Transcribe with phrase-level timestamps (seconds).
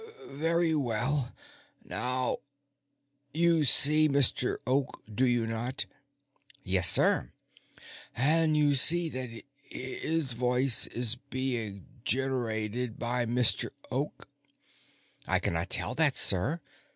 [0.29, 1.31] "Very well.
[1.85, 2.37] Now,
[3.35, 4.57] you see Mr.
[4.65, 5.85] Oak, do you not?"
[6.63, 7.29] "Yes, sir."
[8.15, 13.69] "And you see that this voice is being generated by Mr.
[13.91, 14.27] Oak?"
[15.27, 16.61] "I cannot tell that, sir.